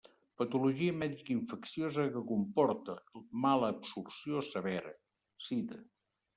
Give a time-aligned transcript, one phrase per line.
[0.41, 2.97] Patologia mèdica infecciosa que comporta
[3.45, 4.99] malabsorció severa:
[5.51, 5.83] sida.